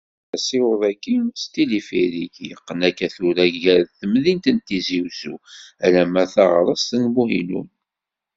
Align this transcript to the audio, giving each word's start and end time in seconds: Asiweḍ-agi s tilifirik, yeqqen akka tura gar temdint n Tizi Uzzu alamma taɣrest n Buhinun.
Asiweḍ-agi 0.35 1.17
s 1.41 1.43
tilifirik, 1.53 2.33
yeqqen 2.49 2.79
akka 2.89 3.07
tura 3.15 3.45
gar 3.61 3.81
temdint 3.99 4.45
n 4.55 4.57
Tizi 4.67 4.99
Uzzu 5.05 5.35
alamma 5.85 6.23
taɣrest 6.33 6.91
n 7.01 7.03
Buhinun. 7.13 7.69